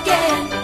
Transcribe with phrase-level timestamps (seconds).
[0.00, 0.59] again.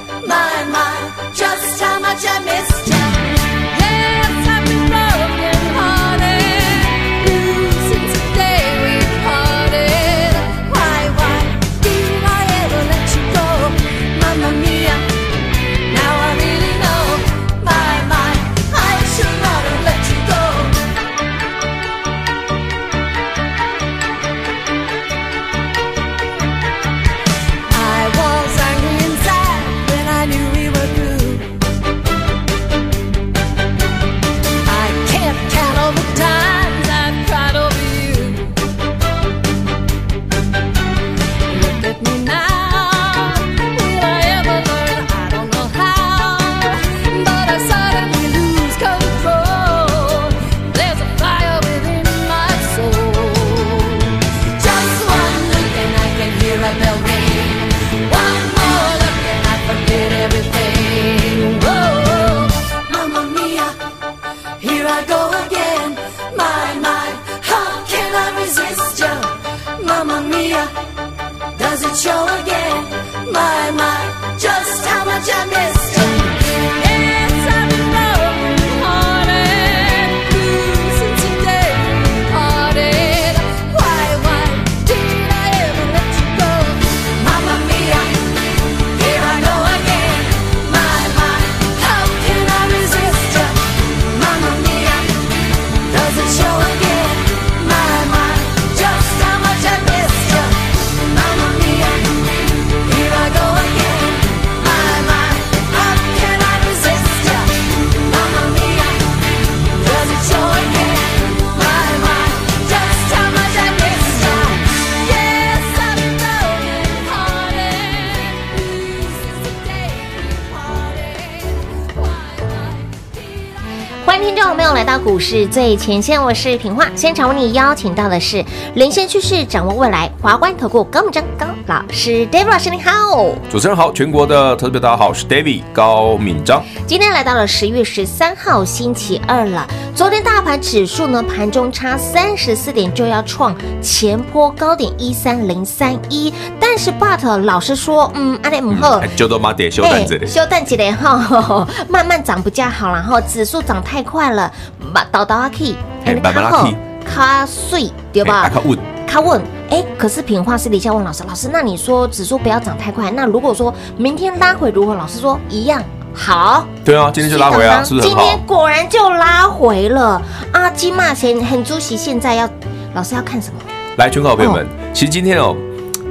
[125.16, 126.87] 股市最前线，我是平化。
[126.94, 128.44] 现场为你邀请到的是
[128.75, 133.31] 领先趋势、掌握未来华冠投顾高敏章高老师，David 老师你好。
[133.49, 136.62] 主持人好，全国的投资者大家好，我是 David 高敏章。
[136.87, 139.66] 今天来到了十月十三号星期二了。
[139.96, 146.30] 昨天大盘指数呢，盘中差三十四点就要创前坡高点一三零三一，
[146.60, 154.52] 但是 But 老师说，嗯，阿雷姆赫 就多买点休蛋子，休蛋子的哈， 慢慢涨比较好，然后指数涨太快了。
[154.92, 155.74] 把倒倒阿 K，
[156.22, 156.70] 卡好
[157.02, 158.50] 卡碎对吧？
[158.50, 159.40] 卡稳卡稳，
[159.70, 164.94] 哎，可是品化私底下问老师，老师，那你说指数不要涨太快，那如果说明天拉回如何？
[164.94, 165.82] 老师说一样
[166.16, 166.66] 好。
[166.84, 168.09] 对啊，今天就拉回啊，是不是？
[168.09, 170.21] 今天果然就拉回了
[170.53, 170.71] 啊！
[170.71, 172.49] 金马前很主席，现在要
[172.94, 173.60] 老师要看什么？
[173.99, 175.55] 来，全国好朋友们，其实今天哦。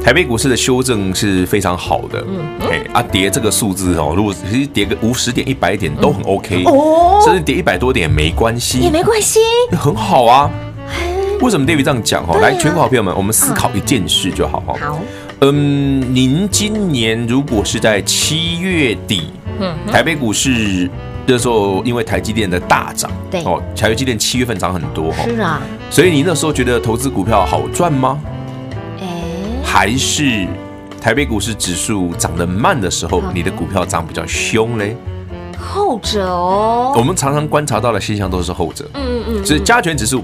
[0.03, 9.39] 台北股市的修正是非常好的，嗯，哎啊，跌这个数字哦，如果其实跌个五十点、一百点都很 OK，哦，甚至跌一百多点没关系，也没关系，
[9.71, 10.47] 很好啊。
[11.41, 12.23] 为什么 David 这样讲？
[12.27, 14.75] 哈，来，全国好朋友们，我们思考一件事就好哈。
[14.79, 14.99] 好，
[15.41, 20.89] 嗯，您今年如果是在七月底，嗯，台北股市
[21.25, 28.19] 那时候因为台积电的大涨，对哦，台积电七月份涨很多哈，是啊，所以你那时候觉得投资股票好赚吗？
[28.99, 29.07] 哎
[29.63, 30.47] 还是
[31.01, 34.95] 台北股市指数涨得慢的时候，你的股票涨比较凶嘞？
[35.57, 36.93] 后者哦。
[36.97, 38.89] 我们常常观察到的现象都是后者。
[38.93, 39.45] 嗯嗯嗯。
[39.45, 40.23] 所以加权指数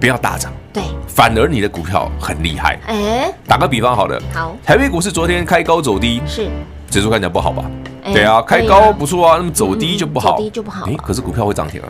[0.00, 2.78] 不要大涨，对，反而你的股票很厉害。
[2.86, 6.48] 哎，打个比方好了，好，台北股市昨天开高走低，是
[6.90, 7.64] 指数看起来不好吧？
[8.12, 10.86] 对啊，开高不错啊，那么走低就不好，走低就不好。
[10.86, 11.88] 哎，可是股票会涨停啊，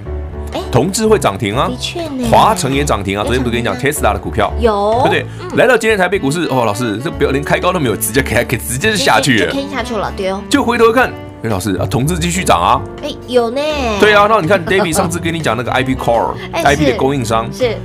[0.53, 3.25] 哎，同志会涨停啊，的确呢，华城也涨停啊。
[3.25, 5.57] 昨天不是跟你讲 Tesla 的股票有，对不对？
[5.57, 10.43] 来到今天台北股市，哦，老师，这不要连开高都没有，直接给给直接就下去了，就下去了，对哦。
[10.51, 11.11] 就回头看，
[11.43, 13.61] 哎，老师啊，同志继续涨啊，哎，有呢。
[14.01, 17.77] 对啊，那你看 David 上次跟你讲那个 IP Core，IP 的供应商是。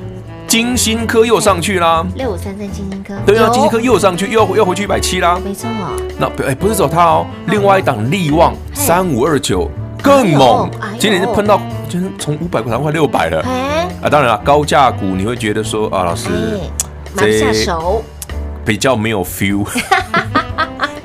[0.55, 5.67] 晶心科又上去啦，六五三三金星科，对啊，金星科又上去，又要要回去一百七啦，没错。
[5.67, 5.91] 哦。
[6.17, 9.69] 那哎，不是走它哦，另外一档力旺三五二九
[10.01, 11.59] 更猛，今年是喷到，
[11.89, 13.41] 今天从五百块涨快六百了。
[13.41, 16.29] 哎，啊，当然了，高价股你会觉得说啊，老师
[17.13, 18.01] 买不下手，
[18.63, 19.67] 比较没有 feel。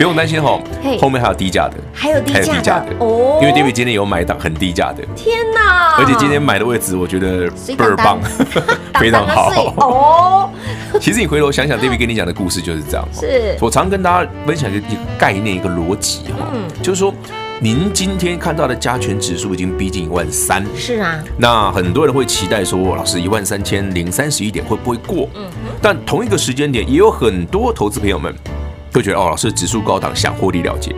[0.00, 0.58] 不用担心哈，
[0.99, 2.32] 后面还有低价的，还有低
[2.62, 3.38] 价的哦。
[3.43, 5.97] 因为 David 今天有买档很低价的，天哪！
[5.99, 8.19] 而且今天买的位置我觉得倍儿棒，
[8.99, 10.50] 非常好哦。
[10.99, 13.06] 其实你回头想想，David 跟你讲的故事就是这样。
[13.12, 14.87] 是我常跟大家分享一个
[15.19, 16.50] 概念，一个逻辑哈，
[16.82, 17.12] 就是说，
[17.61, 21.23] 您今天看到的加权指数已经逼近一万三，是啊。
[21.37, 25.29] 那很多人会期待说，老师一万三千零三十一点会不会过？
[25.35, 25.44] 嗯。
[25.82, 28.35] 但同一个时间点，也有很多投资朋友们。
[28.92, 30.94] 会觉得哦，老师指数高档，想获利了结，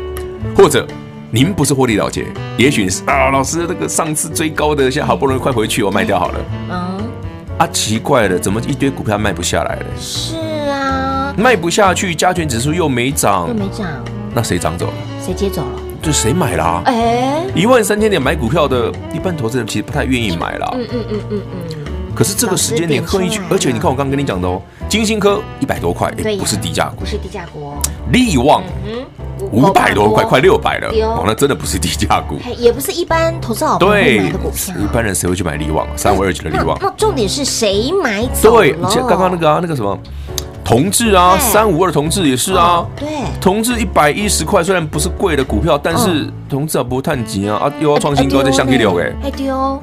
[0.56, 0.86] 或者
[1.30, 6.38] 您不是获利了结，也许是啊，老师那个上次追高的，现在好不容易快回去，我卖掉好了。
[6.70, 7.10] 嗯，
[7.58, 9.86] 啊，奇怪了，怎么一堆股票卖不下来了？
[9.98, 10.36] 是
[10.70, 13.86] 啊，卖不下去，加权指数又没涨，又没涨，
[14.34, 14.92] 那谁涨走了？
[15.24, 15.82] 谁接走了？
[16.02, 16.82] 就谁买啦？
[16.86, 20.68] 哎，一万三千点买股票的，一般投资人其实不太愿意买啦。
[20.74, 21.84] 嗯嗯嗯嗯嗯。
[22.14, 24.60] 可是这个时间点刻意去，而且你看我刚刚跟你讲的哦，
[24.92, 27.72] 晶心科一百多块，不是低价股，不是低价股。
[28.12, 28.62] 力旺
[29.50, 34.74] 五百多块，快六百了，哦，那真的不是低价股，也不是一般投资好朋友买的股票。
[34.78, 35.86] 一般人谁会去买力旺？
[35.96, 36.76] 三五二九的力旺。
[36.78, 38.58] 那重点是谁买走？
[38.58, 39.98] 对，像刚刚那个啊，那个什么
[40.62, 42.86] 同志啊，三五二同志也是啊。
[42.94, 43.08] 对，
[43.40, 49.10] 同志一百一十块，虽然不是贵的股票，但是同志啊不会探底啊，啊又要创新高，再向黑流哎。
[49.24, 49.82] 哎丢。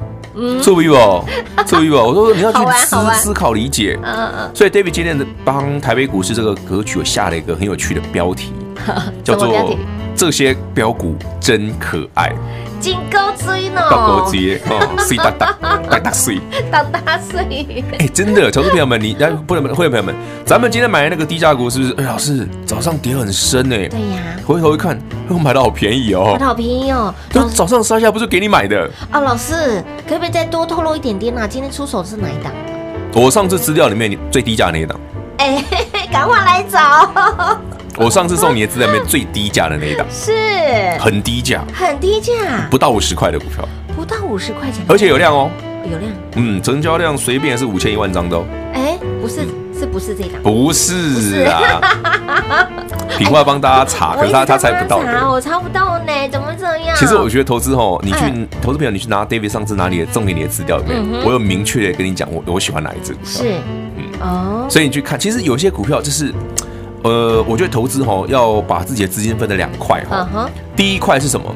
[0.62, 1.24] 注意哦，
[1.66, 2.04] 注意哦！
[2.06, 3.98] 我说你要去思思考理解。
[4.02, 4.50] 嗯嗯。
[4.54, 8.52] 所以 David 今天的帮台北股市这个格局，我下了一个很有趣的标题，
[9.24, 9.76] 叫做
[10.14, 12.32] “这些标股真可爱”。
[12.80, 13.80] 金高追呢？
[13.90, 16.40] 高高追哦， 水大大，大大水，
[16.70, 17.84] 大大水。
[17.98, 20.14] 哎，真的，投资朋友们，你来不能会员朋友们，
[20.46, 21.94] 咱们今天买的那个低价股是不是？
[21.98, 23.86] 哎，老师早上跌很深哎。
[23.88, 24.36] 对呀。
[24.46, 24.98] 回头一看，
[25.28, 26.30] 我买的好便宜哦。
[26.32, 27.14] 买的好便宜哦。
[27.32, 28.90] 那早上杀下不是给你买的？
[29.10, 31.46] 啊，老师，可不可以再多透露一点点啊？
[31.46, 32.52] 今天出手是哪一档？
[33.12, 34.98] 我上次资料里面最低价那一档。
[35.38, 35.64] 哎，
[36.10, 37.58] 赶快来找。
[37.96, 40.32] 我上次送你的资料里面最低价的那一档，是。
[40.98, 42.32] 很低价，很低价，
[42.70, 45.50] 不到五十块的股票，不到五十块钱，而且有量哦，
[45.90, 49.46] 有量，嗯，成交量随便是五千一万张都，哎，不是，
[49.78, 50.42] 是不是这一档？
[50.42, 51.80] 不是啊，
[53.18, 54.98] 品话帮大家查，可是他他猜不到，
[55.30, 56.96] 我查不到呢，怎么这样？
[56.96, 63.89] 其实我觉得投资哦，你去投资朋友，你去拿 David 上次拿你的送给你的资料里面，我有明确的跟你讲，我我喜欢哪一只股票，是，嗯
[64.20, 66.32] 哦，所以你去看，其实有些股票就是。
[67.02, 70.46] 呃，我觉得投资哈要把自己的资金分成两块哈。
[70.76, 71.46] 第一块是什么？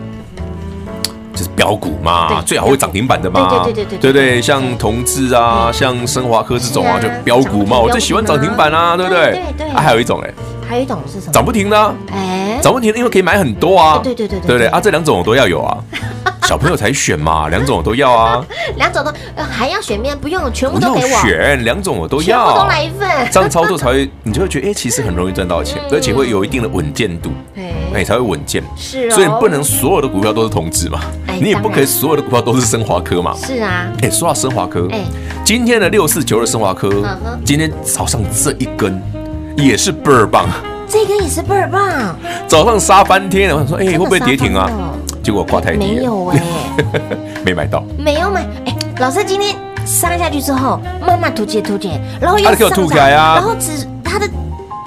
[1.34, 3.62] 就是标股嘛，最好会涨停板的嘛。
[3.62, 9.32] 对对对对对，像同志啊，像升华科这种啊，就标股嘛，我最喜欢涨停板啊，对不对？
[9.32, 9.69] 对对。
[9.69, 10.32] 啊，还有一种哎，
[10.66, 11.32] 还有一种是什么？
[11.34, 11.94] 涨不停的。
[12.11, 12.33] 哎，
[12.64, 14.00] 涨不停的，因为可以买很多啊。
[14.02, 15.76] 对对对对对啊，这两种我都要有啊。
[16.49, 18.42] 小朋友才选嘛，两种我都要啊。
[18.76, 21.09] 两种都还要选面，不用全部都给我。
[21.21, 23.28] 选两种我都要，全部都来一份。
[23.30, 27.30] 这样操作才会，你就会觉得哎，其实很容易赚到钱，而且会有一定的稳健度，
[27.94, 28.62] 哎，才会稳健。
[28.76, 31.00] 是，所以不能所有的股票都是同质嘛，
[31.38, 33.35] 你也不可以所有的股票都是升华科嘛。
[33.37, 33.87] 是啊。
[34.00, 35.02] 哎，说到升华科，哎，
[35.44, 36.90] 今天的六四九二升华科，
[37.44, 39.02] 今天早上这一根
[39.56, 40.47] 也是倍儿棒，
[40.88, 44.71] 这根也是倍儿棒，早上杀翻天，我想说，哎，会不会跌停啊？
[45.23, 46.43] 结果挂太低，没有哎，
[47.45, 48.43] 没买到，没有买。
[48.67, 54.29] 哎，老师今天杀下去之后，慢慢突起突起，然后又上涨，然后只它的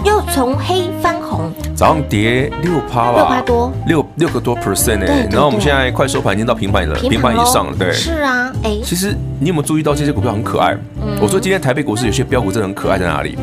[0.06, 10.78] 又从黑翻红，早上跌六趴吧，六趴多，六六个多 percent 哎，然后我们现在快收盘已经到平板了，平板以上了，对，是啊，哎，其实你有没有注意到这些股票很可爱？
[11.20, 13.36] 我说今天台北股市有些标股真的很可爱，在哪里？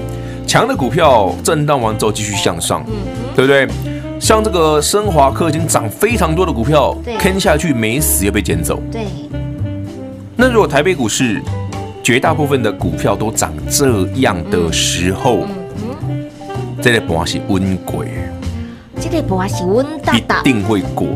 [0.46, 2.84] 强的股票震荡完之后继续向上，
[3.34, 3.68] 对不对？
[4.20, 8.80] 像这个升华科已经涨非常多的股票，坑下去没死又被捡走。
[8.90, 9.02] 对。
[10.36, 11.42] 那如果台北股市
[12.02, 15.40] 绝大部分的股票都涨这样的时候，
[16.80, 18.08] 这个波是温鬼，
[19.00, 21.08] 这个波是温大大，一定会过，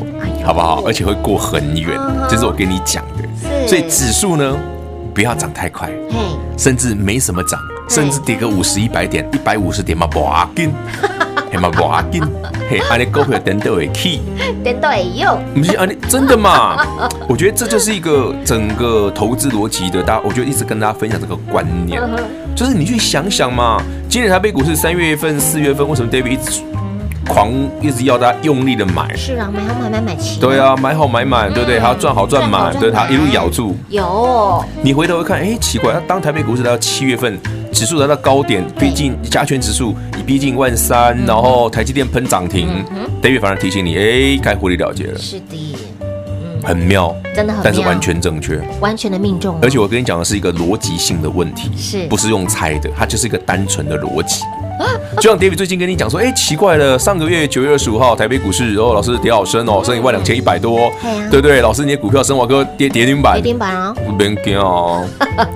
[0.45, 0.83] 好不好？
[0.85, 3.67] 而且会过很远，这是我跟你讲的。
[3.67, 4.57] 所以指数呢，
[5.15, 5.91] 不要涨太快，
[6.57, 10.73] 甚至没什么涨，甚至跌个五十一百点、一百五十点嘛，不要紧。
[11.51, 12.23] 嘿嘛不要紧，
[12.69, 14.21] 嘿，安尼股票等到会起，
[14.63, 16.77] 等到会有，不是安尼真的嘛？
[17.27, 22.03] 我觉得这就是一个整个投资逻辑的，大家我觉得一直跟大家分享这个观念，
[22.55, 23.81] 就是你去想想嘛，
[24.11, 26.61] 今年台北股市三月份、四月份，为什么 David 一直
[27.27, 29.17] 狂一直要大家用力的买？
[29.17, 30.39] 是啊，买好买买买齐。
[30.39, 31.81] 对啊，买好买满，对不对？
[31.81, 33.75] 还要赚好赚满，对，他一路咬住。
[33.89, 37.41] 有，你回头一看，哎，奇怪，当台北股市来到七月份。
[37.73, 42.85] 指数来到高点，毕竟加权指数已逼近万三，然后台积电喷涨停
[43.23, 45.19] ，David 反而提醒你，哎，该获利了结了。
[45.19, 49.59] 是的，嗯很妙，真的很妙，但是完全正确，完全的命中。
[49.63, 52.91] 而且我跟你讲的是一个逻辑性的问题，是不是用猜的？
[52.97, 54.43] 它就是一个单纯的逻辑。
[55.21, 60.91] 就像 David 最近跟你讲说，哎，奇怪了，上个月九月二十五号台北股市，哦，老师跌好深哦，升一万两千一百多，
[61.31, 61.61] 对不对？
[61.61, 65.05] 老师你的股票升华哥跌跌停板，跌停板啊，别惊哦，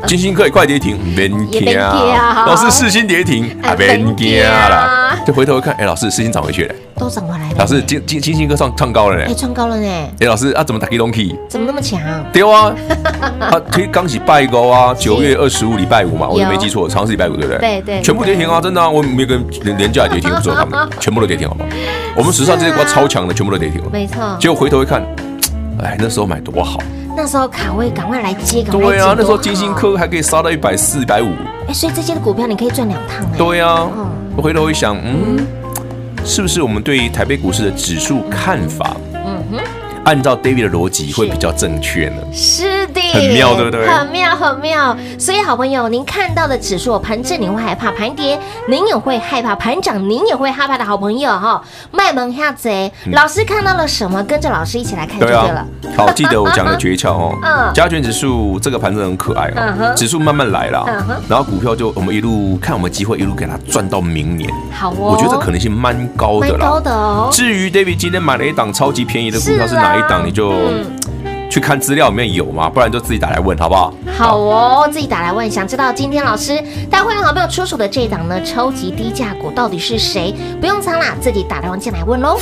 [0.06, 11.38] 金星可以快跌停，别惊啊， 老师四星跌停，别惊啦，就回头一看，哎，老师四星涨回去了，都涨回来了，老师金金金星科创创高了呢，哎，创高了呢，哎，老师啊，怎么打开东西？
[11.48, 12.00] 怎么那么强？
[12.32, 12.74] 对啊，
[13.38, 17.58] 他推刚起拜高啊，九月二十五礼拜五嘛，我就没记错，长是礼拜五对不对？
[17.58, 19.92] 对对，全部跌停啊，真的，我没跟连连。
[19.92, 21.68] 价跌停，不说他们全部都跌停，好不好？
[22.16, 23.90] 我们史上这些股超强的，全部都跌停了。
[23.92, 24.16] 没错。
[24.40, 25.02] 结果回头一看，
[25.82, 26.78] 哎，那时候买多好。
[27.14, 31.28] 那时候卡位，赶快来接，赶快对啊，那时候金星科还可以杀到一百四、一百五。
[31.68, 33.22] 哎，所以这些的股票你可以赚两趟。
[33.36, 33.86] 对啊。
[34.34, 35.46] 我回头一想，嗯，
[36.24, 38.96] 是不是我们对于台北股市的指数看法？
[40.04, 42.16] 按照 David 的逻辑会比较正确呢？
[42.32, 43.86] 是的，很妙，对不对？
[43.86, 44.96] 很妙，很妙。
[45.18, 51.62] 所以，好朋友，您看到的指数盘正，你会害怕；盘跌，您也会害怕；盘涨，您也会害怕的好朋友哈。
[51.92, 54.22] 卖萌下贼，老师看到了什么？
[54.24, 55.64] 跟着老师一起来看就对了。
[55.96, 57.38] 好，记得我讲的诀窍哦。
[57.42, 57.72] 嗯。
[57.72, 59.94] 加权指数这个盘子很可爱哦。
[59.96, 60.84] 指数慢慢来了，
[61.28, 64.50] 然后股票就我们一路看，我们机会一路给它赚到明年。
[64.72, 65.12] 好哦。
[65.12, 66.66] 我觉得这可能性蛮高的啦。
[66.66, 67.28] 高的哦。
[67.30, 69.91] 至于 David 今天买了一档超级便宜的股票是哪？
[69.92, 70.54] 哪一档你就
[71.50, 73.92] 去看资料里面有嘛，不然就自己打来问好不好？
[74.16, 76.58] 好哦，自己打来问，想知道今天老师
[76.90, 80.34] 带会员好朋友出手的这一档呢，超级低价股到底是谁？
[80.62, 82.38] 不用藏啦，自己打电话进来问喽。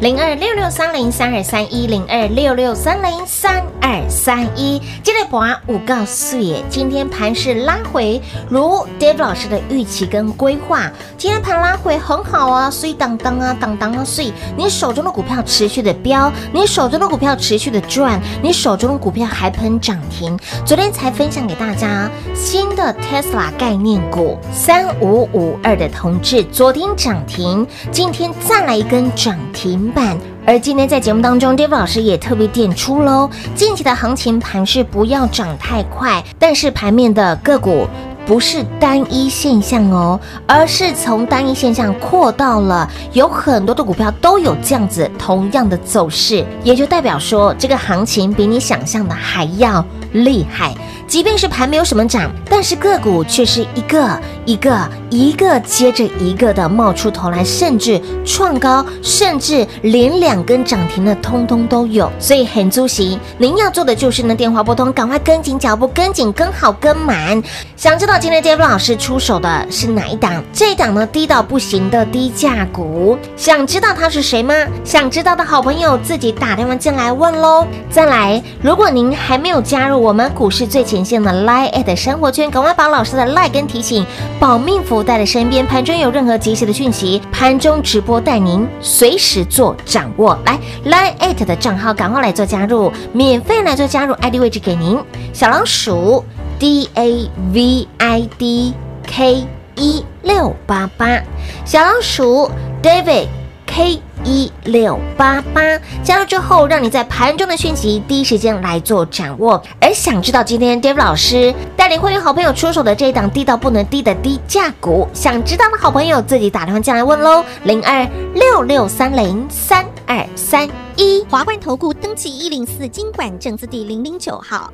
[0.00, 20.34] 零二六六三零三二三一零二六六三零三二三一，接着播五告诉也，今天盘是拉回，如 David 老师的预期跟规划，今天盘拉回很好啊，所以当当啊，当当啊，所以你手中的股票持续的飙，你手中的股票持续的赚，你手中的股票还喷涨停。
[20.64, 29.89] 昨天才分享给大家新的 Tesla 概念股三五五二的同志，昨天涨停，今天再来一根涨停。
[29.90, 30.16] 板，
[30.46, 37.86] 而今天在节目当中，David 老师也特别点出喽，近期的行情盘势不要涨太快，但是盘面的个股
[38.26, 50.74] 不是单一现象哦，而是从单一现象扩到了有很多的股票都有这样子同样的走势，也就代表说这个行情比你想象的还要厉害。
[51.10, 62.08] 即便是盘没有什么涨，但是个股却是一个一个一个接着一个的冒出头来，甚至创高，甚至连两根涨停的通通都有。
[62.20, 67.42] 所以很足喜，您要做的就是呢，电话拨通，赶快跟紧脚步，跟紧跟好跟满。
[67.76, 70.40] 想知道今天 David 老师出手的是哪一档？
[70.52, 74.54] 这一档呢，低到不行的低价股，想知道他是谁吗？
[74.84, 77.66] 想知道的好朋友自己打电话进来问喽。
[77.90, 84.04] 再来，如果您还没有加入我们股市最前线的 Line@ at 生活圈，赶快把老师的 Line 跟提醒。
[84.38, 90.38] 保命符带在身边，盘中有任何及时的讯息，盘中直播带您随时做掌握。
[90.44, 94.98] 来 Line@ at 的账号，赶快来做加入，免费来做加入，ID 位置给您，
[95.32, 96.24] 小老鼠
[96.58, 98.74] D A V I D
[99.06, 101.22] K 一六八八，
[101.64, 102.50] 小老鼠
[102.82, 103.26] David
[103.70, 104.02] K。
[104.22, 105.62] 一六八八
[106.04, 109.60] 加入之后，让你在盘中的讯息第一时间来做掌握。
[109.80, 124.70] 而想知道今天 David 老师带领会员好朋友出手的这一档低到不能低的低价股，想知道的好朋友自己打电话进来问喽，零二六六三零三二三一华冠投顾登记一零四经管证字第零零九号，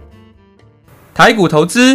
[1.14, 1.94] 台股投资。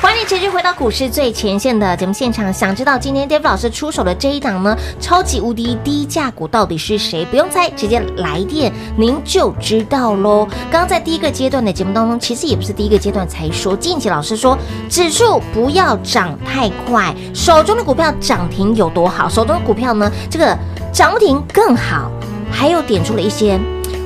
[0.00, 2.52] 欢迎持续回到股市最前线的节目现场。
[2.52, 4.76] 想知道今天 David 老师出手的这一档呢？
[5.00, 7.24] 超级无敌低价股到底是谁？
[7.24, 10.46] 不用猜，直接来电您就知道喽。
[10.70, 14.56] 刚刚在第一个阶段的节目当中，其实也不是第一个阶段才说，近期老师说
[14.88, 20.56] 指数不要涨太快，手中的股票涨停有多好，手中的股票呢，这个
[20.92, 22.08] 涨停更好，
[22.52, 23.58] 还有点出了一些。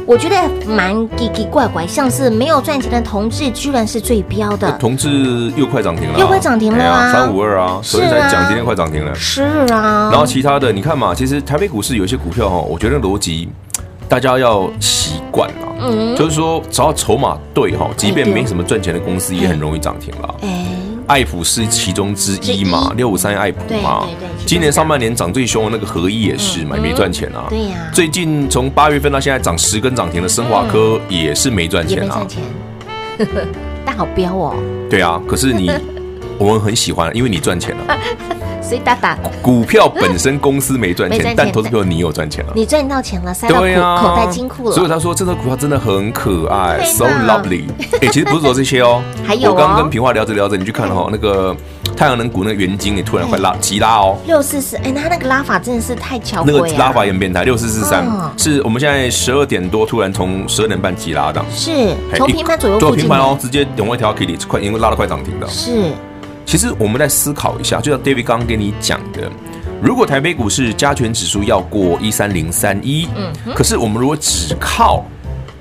[0.06, 4.71] 我觉得蛮奇奇怪怪，像是没有赚钱的同志，居然是最标的。
[4.78, 7.12] 同志又快涨停了，又快涨停了啊！
[7.12, 9.14] 三五二啊，所以才讲今天快涨停了。
[9.14, 9.42] 是
[9.73, 10.11] 啊。
[10.11, 13.49] 然后其他的，你看嘛，其实台北股市有些股票哈，我觉得逻辑
[14.09, 15.68] 大家要习惯了。
[15.82, 16.16] 嗯。
[16.16, 20.35] 就是说，只要筹码对哈，即便没什么赚钱的公司，也很容易涨停了。
[20.42, 20.66] 哎。
[21.06, 27.47] 爱普是其中之一嘛，六五三爱普嘛，对对对，今年上半年涨最凶的那个合一也是嘛，没赚钱啊。
[27.49, 32.26] 对呀，最近从八月份到现在涨十根涨停的升华科也是没赚钱啊。
[33.85, 34.54] 但好彪哦。
[34.88, 35.71] 对啊，可是你
[36.38, 37.96] 我们很喜欢，因为你赚钱了。
[38.62, 44.74] 所以大大股票本身公司没赚钱，但投资票你有赚钱了，你赚到钱了，塞到口口袋金库了。
[44.74, 47.64] 所以他说这只股票真的很可爱，so lovely。
[48.00, 51.54] 哎，其实不是说这些哦，还有我刚刚跟平话聊着聊着，你去看哈，那个
[51.94, 58.06] 太阳能股那个元晶，你突然快拉急拉哦，六四四，哎，他那个拉法真的是太巧，那个拉法也很变态，六四四三，
[58.38, 65.92] 是我们现在十二点多突然从十二点半急拉的，是从平盘左右，做平盘哦，直接永威调 K 里快，因为拉到快涨停的，是。
[66.52, 69.23] 其实我们来思考一下，就像 David 刚刚跟你讲的，
[69.80, 75.02] 如果台北股市加权指数要过一三零三一，嗯，可是我们如果只靠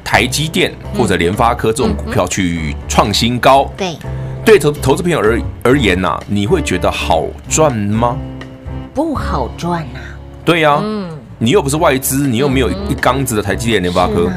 [0.03, 3.97] 台积电或者联发科这种股票去创新高，对，
[4.43, 8.17] 对投投资朋友而而言呐，你会觉得好赚吗？
[8.93, 9.99] 不好赚呐。
[10.43, 14.29] 对呀，嗯，你又不是外资，你又没有一缸子的台积电、联发科。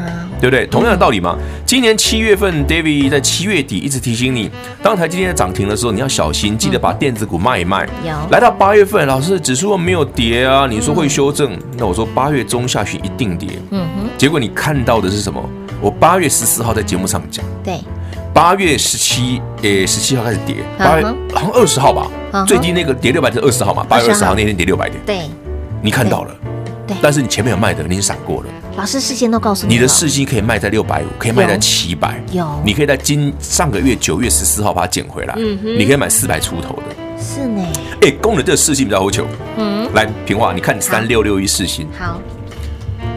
[0.45, 0.67] 对不对？
[0.67, 1.39] 同样的道理嘛。
[1.65, 4.51] 今年七月份，David 在七月底一直提醒你，
[4.83, 7.89] 当台积电涨停的时候，你要小心，记得把电子股卖一卖。
[8.05, 8.13] 有。
[8.31, 11.59] 来到八月份，老师指数没有跌啊，你说会修正？
[11.79, 13.59] 那我说八月中下旬一定跌。
[13.71, 14.11] 嗯哼。
[14.19, 15.43] 结果你看到的是什么？
[15.81, 17.43] 我八月十四号在节目上讲。
[17.63, 17.81] 对。
[18.35, 20.57] 八月十七，诶，十七号开始跌。
[20.77, 22.11] 八月好像二十号吧。
[22.47, 23.83] 最低那个跌六百是二十号嘛？
[23.89, 25.01] 八月二十号那天跌六百点。
[25.07, 25.21] 对。
[25.81, 26.37] 你看到了。
[26.87, 26.97] 对。
[27.03, 28.49] 但是你前面有卖的，你闪过了。
[28.77, 37.65] 老师事先都告诉你，你的四星可以卖在六百五，可以卖在七百，有，你可以在今上个月九月十四号把它捡回来，嗯哼，你可以买四百出头的，是呢，
[38.03, 39.25] 哎，工人这个世芯比较好求，
[39.57, 42.21] 嗯，来平话，你看三六六一四星，好，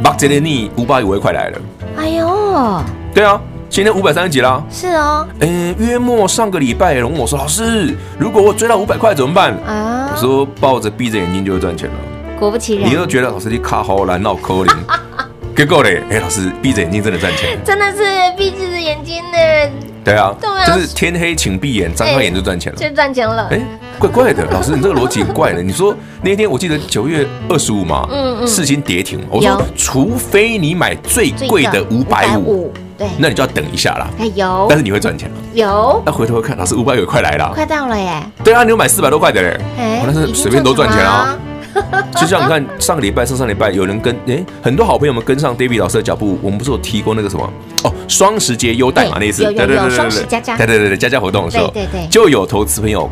[0.04, 1.60] 把这里你五百五十块来了，
[1.98, 9.54] 哎呦，对啊，今天五百三十几啦，是哦，嗯，约莫上个礼拜有人问我说，老师，如果我追到五百块怎么办？
[9.66, 11.96] 啊，我说抱着闭着眼睛就会赚钱了，
[12.38, 14.74] 果不其然，你都觉得老师你卡好难闹抠零。
[15.56, 18.04] 结果嘞，哎，老师闭着眼睛真的赚钱，真的是
[18.38, 19.72] 闭着眼睛的。
[20.06, 20.32] 对啊，
[20.68, 23.48] 就是天黑请闭眼，张开眼就赚钱了，就赚钱了。
[23.50, 23.60] 哎，
[23.98, 25.64] 怪怪的，老师你这个逻辑很怪的。
[25.64, 34.08] 你说那天我记得九月二十五嘛，嗯嗯，世芯跌停，我说除非你买最贵的五百五，对，那你就要等一下啦。
[34.20, 35.36] 哎有，但是你会赚钱了。
[35.54, 38.22] 有，那回头看，老师五百五快来了，快到了耶。
[38.44, 41.36] 对啊，你有买四百多块的嘞，哎，那是随便都赚钱啊。
[42.16, 46.38] 就像你看，上个礼拜、上上礼拜有人跟哎，很多好朋友们跟上 David 老师的脚步。
[46.42, 47.50] 我们不是有提过那个什么
[47.84, 49.18] 哦，双十节优待嘛？
[49.20, 53.10] 那一次，对对对对对，加加，对对对对加加活动的时候，对对，就有投资朋友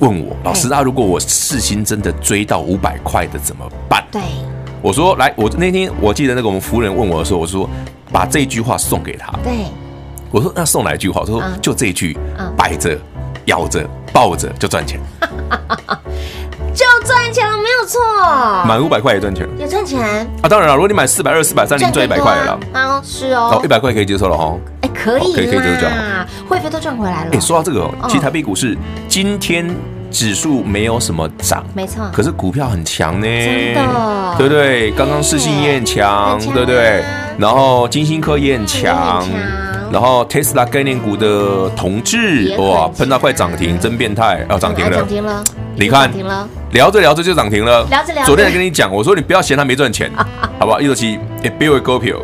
[0.00, 4.04] 问我，老师啊，如果我四星真的追到五百块的怎么办？
[4.10, 4.20] 对，
[4.82, 7.68] 我说来，我那天我记得那个我们服务人问我的时候，我说
[8.12, 9.30] 把这句话送给他。
[9.42, 9.52] 对，
[10.30, 11.20] 我说那送哪一句话？
[11.20, 12.16] 他说就这一句，
[12.56, 12.96] 摆着、
[13.46, 15.00] 咬着、抱着就赚钱。
[17.28, 18.00] 就赚钱了，没有错。
[18.66, 20.48] 满五百块也赚钱，也赚钱啊！
[20.48, 22.58] 当然了，如果你买四百二、四百三，你赚一百块了。
[22.72, 23.50] 啊，是哦。
[23.54, 24.56] 哦，一百块可以接受了哈。
[24.82, 26.26] 哎，可以，可以，可以接受啊。
[26.48, 27.30] 会费都赚回来了。
[27.32, 28.76] 哎，说到这个，其实台北股市
[29.08, 29.68] 今天
[30.10, 32.08] 指数没有什么涨，没错。
[32.12, 34.90] 可是股票很强呢，真的，对不对？
[34.92, 37.04] 刚刚世信也很强，对不对？
[37.38, 39.24] 然后金星科也很强。
[39.92, 44.58] 然后 Tesla 概念股的同志哇，喷到快涨停，真变态啊！
[44.58, 45.44] 涨停了，涨停了。
[45.76, 46.10] 你看，
[46.72, 47.86] 聊着聊着就涨停了。
[47.88, 50.10] 聊着聊着，昨天还跟你讲，我说你不要嫌他没赚钱，
[50.58, 50.80] 好不好？
[50.80, 52.16] 一周期也别为股票。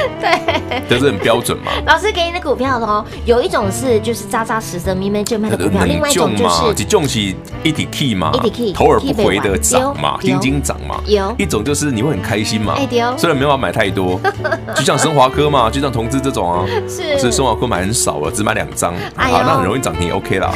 [0.20, 0.82] 对。
[0.88, 1.72] 这是很标准嘛。
[1.86, 7.18] 老师给你的股票哦，有一种是就是扎扎实实、明明正卖的股票，另外一种就是一种是
[7.62, 11.00] 一点 key 嘛，一点 key，头而不回的涨嘛，叮叮涨嘛。
[11.06, 12.76] 有一种就是你会很开心嘛，
[13.16, 14.20] 虽然没办法买太多，
[14.74, 20.52] 就像升华科嘛，就像同志这种啊，是，所以升华科买很少了，只买两张，好，那很容易涨停，OK 啦。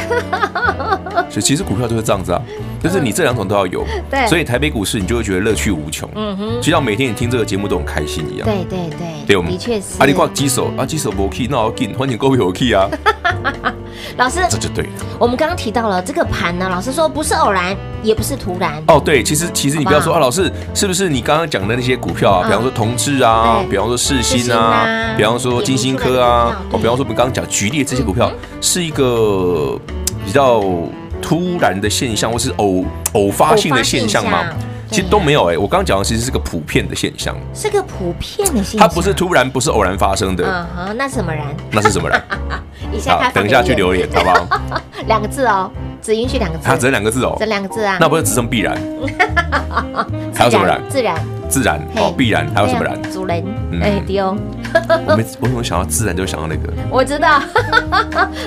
[1.29, 2.41] 所以其实股票就是这样子啊，
[2.83, 9.97] 就是你这两种都要有， 对，所以台北股市你就会觉得乐趣无穷，嗯哼，就像每天你听这个节目都很开心一样，对对对，对我们，的确是。
[9.99, 12.89] 啊，你挂机手啊，机手没 key，那我紧，欢迎各位有 key 啊。
[14.17, 14.89] 老师，这就对了。
[15.17, 18.83] 我们刚刚提到了这个盘呢，老师说不是偶然，也不是突然。
[18.87, 22.47] 哦，对，其实其实你不要说啊，老师是不是你刚刚讲的那些股票啊？
[22.47, 29.79] 比方说同志啊，比方说世新啊，比方说金星科啊，哦，比方说我们刚刚讲举例这些股票，是一个
[30.25, 30.61] 比较。
[31.23, 34.45] 突然的现象，或是偶偶发性的现象吗？
[34.91, 38.79] 其实都没有哎、欸，我刚刚讲的其实是个普遍的现象，是个普遍的现象。
[38.79, 40.45] 它不是突然，不是偶然发生的。
[40.45, 41.43] 嗯哼，那是什么人？
[41.71, 42.21] 那是什么人？
[42.95, 44.47] 一下好，等一下去留言，好不好？
[45.07, 45.69] 两个字哦，
[46.01, 46.63] 只允许两个字。
[46.65, 48.75] 它只能两个字哦，这两个字啊，那不是只剩必然？
[50.35, 50.81] 还有什么然？
[50.89, 51.15] 自然。
[51.49, 52.97] 自然哦，必然还有什么然？
[53.11, 53.43] 主人
[53.81, 54.35] 哎，丢！
[55.05, 56.73] 我没，我怎么想到自然就想到那个？
[56.89, 57.39] 我知道，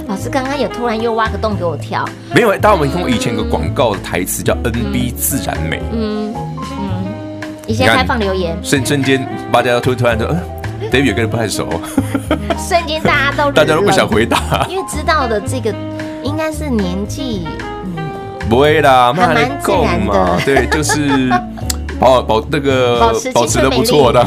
[0.08, 2.04] 老师刚刚有突然又挖个洞给我跳。
[2.34, 5.80] 没有，大家有没有听过以前有个广告的台词叫 “NB 自然美”？
[5.92, 6.34] 嗯
[6.80, 7.06] 嗯。
[7.68, 10.40] 以前开放留言，瞬瞬间大家突突然就嗯
[10.90, 11.68] ，David 跟人不太熟。
[12.68, 15.74] 瞬间大家都大家都不想回答，因为知道的这个
[16.22, 17.46] 应该是年纪，
[17.96, 18.04] 嗯，
[18.48, 21.30] 不会啦，还蛮自然的，对，就是。
[21.98, 24.22] 保保那个保持保持的不错的，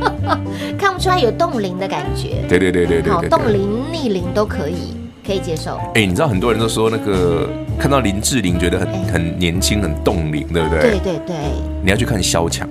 [0.80, 2.46] 看不出来有冻龄的感觉。
[2.48, 5.78] 对对对对对，好，冻龄逆龄都可以，可以接受。
[5.94, 7.46] 哎，你知道很多人都说那个
[7.78, 10.80] 看到林志玲觉得很很年轻很冻龄，对不对？
[10.80, 11.36] 对对对。
[11.82, 12.66] 你要去看萧蔷，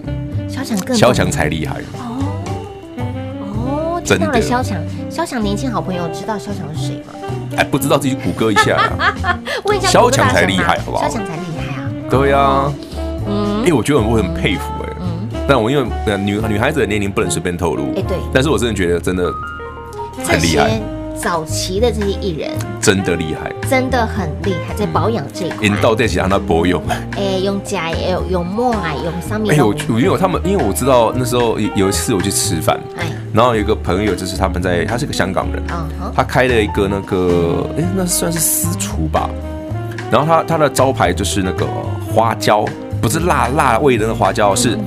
[0.50, 2.13] 萧蔷更萧蔷才厉害哦
[4.04, 4.78] 哦，知道了肖强，
[5.10, 7.14] 肖强年轻好朋友知道肖强是谁吗？
[7.58, 8.92] 哎，不知道自己谷歌一下。
[9.66, 11.04] 问一下，肖强才厉害，好不好？
[11.04, 11.90] 肖强才厉害啊。
[12.10, 12.72] 对呀。
[13.26, 19.32] 嗯，哎，我觉得我很佩服哎，嗯，但我因为女女孩子的年龄不能随便透露，哎，对，但是我真的觉得真的
[20.28, 20.82] 很厉害。
[21.16, 25.66] 早期的这些艺人真的厉害，真的很厉害，在保养这一块。
[25.66, 26.82] 引导在其他他不用，
[27.16, 29.56] 哎，用假也有用墨啊，用上面。
[29.56, 35.64] 哎，我我因为他们，因为我知道那时候有一次我去吃饭，哎，然后有一个朋友就是他们在，他是个香港人，
[36.16, 39.30] 他开了一个那个，哎，那算是私厨吧，
[40.12, 41.66] 然后他他的招牌就是那个
[42.14, 42.66] 花椒。
[43.02, 44.80] 不是辣辣味的那个花椒，是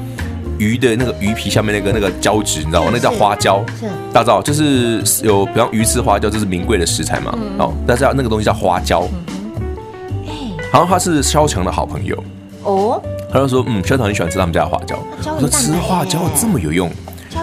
[0.58, 2.90] 鱼的那个鱼皮下面那个那个胶质，你知道吗？
[2.92, 3.64] 那叫花椒。
[3.78, 7.36] 是，大家知道，就是有比方鱼吃花椒，这是名贵的食材嘛。
[7.58, 9.08] 哦，但是那个东西叫花椒。
[10.26, 10.32] 哎，
[10.72, 12.22] 好像他是萧强的好朋友。
[12.62, 14.98] 哦，他就说，嗯，萧强很喜欢吃他们家的花椒。
[15.24, 16.90] 我说吃花椒这么有用。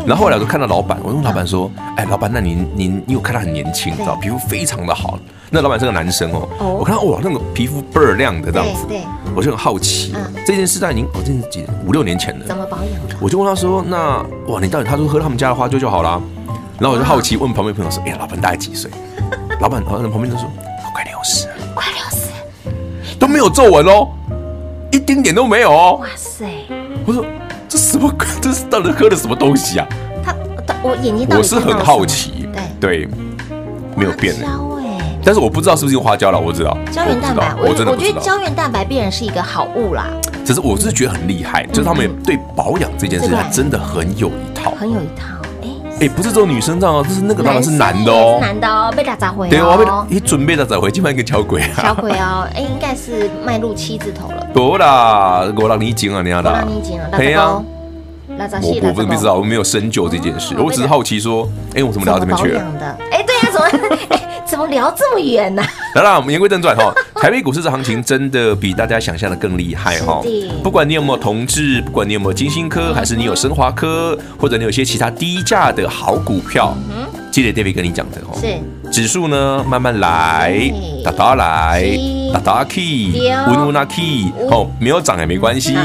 [0.06, 5.18] 然后后来就看到老板，我问老板说，哎，老板，那您您因为我看他很年轻，你知道，皮肤非常的好。
[5.50, 6.48] 那老板是个男生哦，
[6.80, 8.88] 我看到哇，那个皮肤倍儿亮的这样子，
[9.36, 10.14] 我就很好奇，
[10.46, 13.16] 这件事在您哦，这是几五六年前的，怎么保养的？
[13.22, 16.20] 我就问他说，那哇，你到底他说喝他们家的花椒就好啦，
[16.80, 18.90] 然后我就好奇问旁边朋友说，哎呀，老板大概几岁？
[19.62, 20.50] 老板好像旁边就说
[20.94, 24.08] 快六十，快六十，都没有皱纹哦，
[24.92, 26.00] 一丁点都没有哦。
[26.02, 26.46] 哇塞！
[27.06, 27.24] 我说
[27.74, 28.14] 这什么？
[28.40, 29.88] 这是到底喝的什么东西啊？
[30.24, 32.48] 他我眼睛我是很好奇，
[32.80, 33.10] 对对，
[33.96, 34.46] 没有变的。
[35.26, 40.06] 但是我不知道是不是用花椒了，我知道胶原蛋白，我我觉得胶原蛋白必然是一个好物啦。
[40.46, 45.34] 只是我是觉得很厉害，就是他们对保养这件事，他真的很有一套，很有一套。
[45.64, 45.70] 哎
[46.02, 49.50] 哎，不是这种女生这样哦，就是那个当然是男的哦，男的哦，被打砸回。
[49.50, 54.43] 对，我被你准备打砸回，基本上一个小鬼啊，小鬼哦，哎，应该是迈入七字头了。
[54.54, 56.50] 多啦，我让你紧啊，你要的。
[56.50, 57.62] 我让你紧啊，对啊。
[58.62, 62.64] 我我不不知道，我没有深究这件事，我只是好奇说，哎，我怎么聊到这边去了？
[63.12, 63.98] 哎，对呀，怎么？
[64.46, 65.64] 怎么聊这么远呢？
[65.96, 66.94] 来啦，我们言归正传哈。
[67.22, 70.22] 台北股市的行情真的比大家想象的更厉害哈。
[70.64, 76.76] 不管你有没有同志，不管你有没有金星科，还是你有升华科，或者你有些其他低价的好股票，
[77.34, 78.38] 记得 David 跟你讲的哦。
[78.40, 78.92] 是。
[78.92, 80.72] 指数呢，慢慢来，
[81.04, 81.84] 打打来，
[82.32, 85.76] 打打 key，稳稳那 key，哦，没有涨也没关系，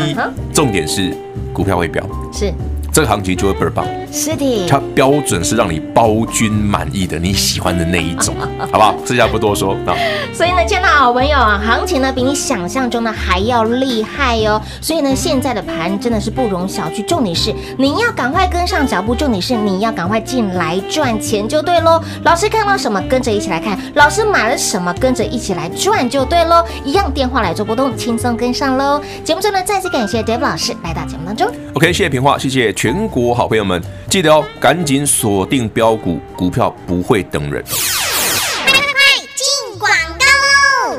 [0.52, 1.16] 重点是
[1.54, 2.04] 股票会飙。
[2.34, 2.52] 是。
[2.92, 8.94] 这个行情就会倍儿棒，是的，它标准是让你包君满意的，你喜欢的那一种， 好不好？
[9.05, 9.94] 这下不多说啊。
[10.33, 14.61] 所以呢，亲爱的好朋友啊，行情呢比你想象中的还要厉害哟。
[14.81, 17.05] 所以呢，现在的盘真的是不容小觑。
[17.07, 22.03] 重点是你要赶快跟上脚步，重点是你要赶快进来赚钱就对喽。
[22.25, 26.64] 老师看到什么，跟着一起来看；老师买了什么，跟着一起来赚就对喽。
[26.85, 29.01] 一样电话来做波动，轻松跟上喽。
[29.25, 31.49] 节目中呢，再次感谢 David 老师来到节目当中。
[31.75, 37.62] OK，谢谢平话，谢谢全国好朋友们，记得哦，赶紧锁定标股，股票不会等人。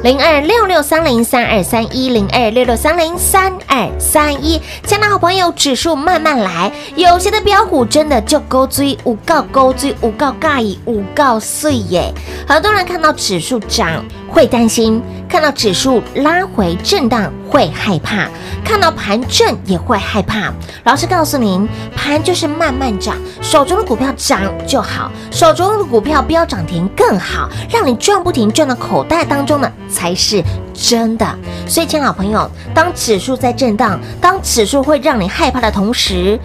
[0.03, 12.13] 零二六六三零三二三一零二六六三零三二三一，亲爱的好朋友，指数慢慢来，有些的标股真的就勾追，无告勾追，无告尬意，无告碎耶。
[12.47, 18.27] 很多人看到指数涨会担心，看到指数拉回震荡会害怕，
[18.63, 20.53] 看到盘震也会害怕。
[20.83, 29.71] 老师告诉您，盘就是慢慢涨，手中的股票涨就好，手中的股票飙涨停更好，让你赚不停，赚到口袋当中的。
[29.91, 31.25] 才是真的，
[31.67, 36.39] 所以，亲爱的朋友，当指数在震荡，当指数会让你害怕的同时，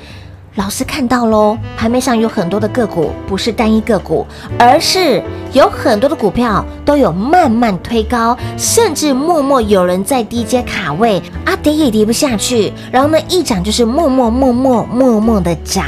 [0.56, 4.24] 老师看到喽，盘面上有很多的个股，不是单一个股，
[4.56, 5.20] 而是
[5.52, 15.84] 有很多的股票都有慢慢推高，甚至默默有人在低阶卡位，啊，跌也跌不下去，然后呢，一涨就是默默默默默默的涨，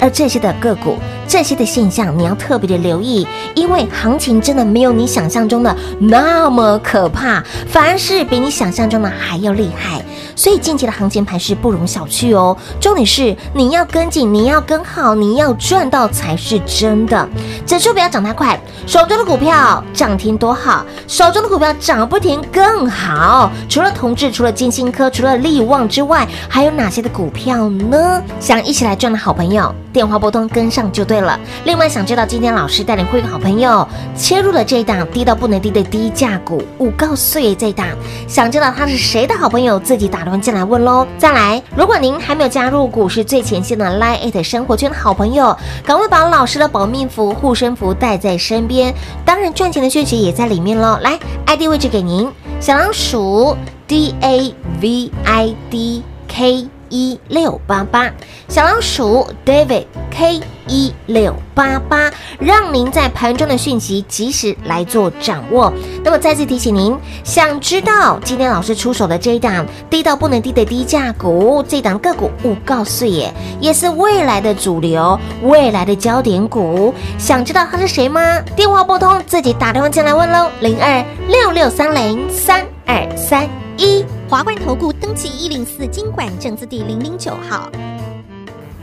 [0.00, 0.96] 而这些的个股，
[1.28, 12.56] 这些的现象，你要特别的留意，因为行情真的没有你想象中的那么可怕，反而是比你想象中的还要厉害，所以近期的行情盘是不容小觑哦。
[12.80, 13.99] 重点是你要跟。
[14.00, 17.28] 跟紧，你要跟好，你要赚到才是真的。
[17.66, 23.52] 指数不要涨太快，手中的股票涨停多好，手中的股票涨不停更好。
[23.68, 28.22] 除了同志，除了金星科，除了力旺之外，还有哪些的股票呢？
[28.40, 31.38] 想一起来赚的好朋友，电话拨通跟上就对了。
[31.64, 33.86] 另外，想知道今天老师带领会员好朋友
[34.16, 37.86] 切入了这一档低到不能低的低价股，五告岁这一档，
[38.26, 41.06] 想知道他是谁的好朋友，自己打电话进来问喽。
[41.18, 43.89] 再来，如果您还没有加入股市最前线的。
[43.98, 48.94] LINE@ 生活圈的好朋友，赶快把老师的保命符、护身符带在身边。
[49.24, 50.98] 当然，赚钱的讯息也在里面喽。
[51.00, 56.68] 来，ID 位置给您，小老鼠 D A V I D K。
[56.92, 58.10] 一六八八，
[58.48, 65.70] 小老鼠 David K 一六八八，让您在盘中的讯息及时来做掌握。
[66.04, 76.94] 那么再次提醒您，想知道今天老师出手的这一档低到不能低的低价股，这档个股我告诉也，也是未来的主流，未来的焦点股。
[77.18, 78.40] 想知道他是谁吗？
[78.54, 84.04] 电话拨通，自己打电话进来问喽，零二六六三零三二三一。
[84.28, 87.68] 华冠投顾登记一零四经管证字第零零九号，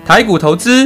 [0.05, 0.85] 台股投资，